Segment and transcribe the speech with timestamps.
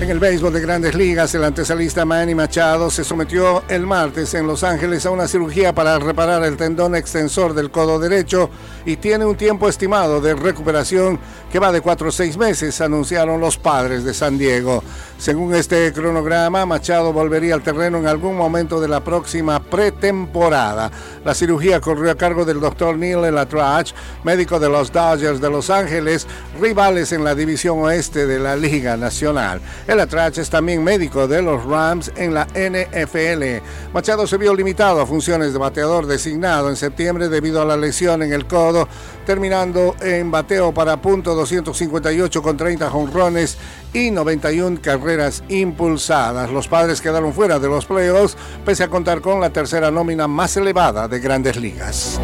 [0.00, 4.44] En el béisbol de grandes ligas, el antesalista Manny Machado se sometió el martes en
[4.44, 8.50] Los Ángeles a una cirugía para reparar el tendón extensor del codo derecho
[8.84, 11.18] y tiene un tiempo estimado de recuperación
[11.50, 14.82] que va de cuatro a seis meses, anunciaron los padres de San Diego.
[15.16, 20.90] Según este cronograma, Machado volvería al terreno en algún momento de la próxima pretemporada.
[21.24, 23.92] La cirugía corrió a cargo del doctor Neil Elatrach,
[24.24, 26.26] médico de los Dodgers de Los Ángeles,
[26.60, 29.60] rivales en la división oeste de la Liga Nacional.
[29.86, 33.62] Elatrach es también médico de los Rams en la NFL.
[33.92, 38.22] Machado se vio limitado a funciones de bateador designado en septiembre debido a la lesión
[38.22, 38.88] en el codo,
[39.26, 43.58] terminando en bateo para punto 258 con 30 jonrones
[43.92, 46.50] y 91 carreras impulsadas.
[46.50, 50.56] Los padres quedaron fuera de los playoffs pese a contar con la tercera nómina más
[50.56, 52.18] elevada de grandes ligas.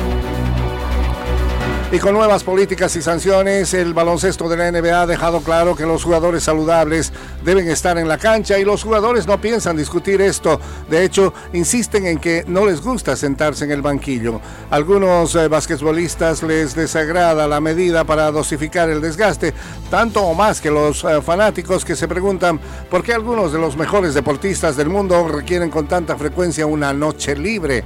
[1.93, 5.85] Y con nuevas políticas y sanciones, el baloncesto de la NBA ha dejado claro que
[5.85, 7.13] los jugadores saludables
[7.45, 10.61] deben estar en la cancha y los jugadores no piensan discutir esto.
[10.89, 14.41] De hecho, insisten en que no les gusta sentarse en el banquillo.
[14.71, 19.53] Algunos eh, basquetbolistas les desagrada la medida para dosificar el desgaste,
[19.91, 23.77] tanto o más que los eh, fanáticos que se preguntan por qué algunos de los
[23.77, 27.83] mejores deportistas del mundo requieren con tanta frecuencia una noche libre.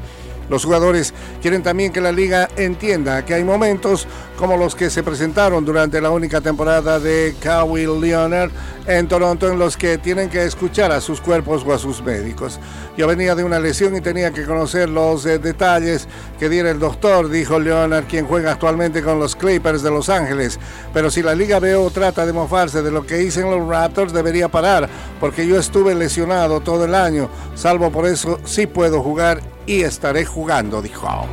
[0.48, 4.06] Los jugadores quieren también que la liga entienda que hay momentos
[4.39, 8.50] como los que se presentaron durante la única temporada de Kawhi Leonard
[8.87, 12.59] en Toronto en los que tienen que escuchar a sus cuerpos o a sus médicos.
[12.97, 16.06] Yo venía de una lesión y tenía que conocer los eh, detalles
[16.39, 20.59] que diera el doctor, dijo Leonard, quien juega actualmente con los Clippers de Los Ángeles.
[20.92, 24.48] Pero si la Liga veo trata de mofarse de lo que dicen los Raptors, debería
[24.48, 24.89] parar,
[25.20, 27.31] porque yo estuve lesionado todo el año.
[27.55, 30.33] Salvo por eso, sí puedo jugar y estaré jugando,
[30.82, 31.28] dijo.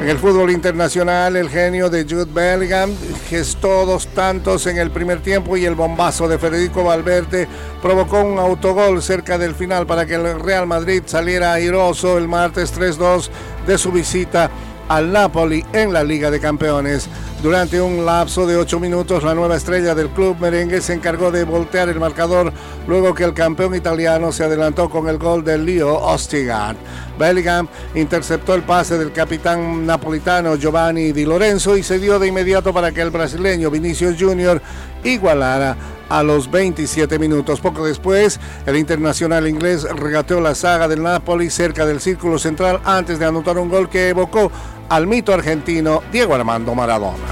[0.00, 2.90] En el fútbol internacional, el genio de Jude Bellingham
[3.28, 7.46] gestó dos tantos en el primer tiempo y el bombazo de Federico Valverde
[7.82, 12.74] provocó un autogol cerca del final para que el Real Madrid saliera airoso el martes
[12.74, 13.28] 3-2
[13.66, 14.50] de su visita
[14.88, 17.08] al Napoli en la Liga de Campeones.
[17.42, 21.44] Durante un lapso de ocho minutos, la nueva estrella del club merengue se encargó de
[21.44, 22.52] voltear el marcador
[22.86, 26.76] luego que el campeón italiano se adelantó con el gol de Leo Ostigan.
[27.18, 32.74] Bellingham interceptó el pase del capitán napolitano Giovanni Di Lorenzo y se dio de inmediato
[32.74, 34.60] para que el brasileño Vinicius Junior
[35.02, 35.76] igualara
[36.10, 37.60] a los 27 minutos.
[37.60, 43.18] Poco después, el internacional inglés regateó la saga del Napoli cerca del círculo central antes
[43.18, 44.52] de anotar un gol que evocó
[44.90, 47.24] al mito argentino Diego Armando Maradona.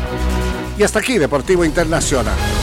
[0.78, 2.57] Y hasta aquí Deportivo Internacional.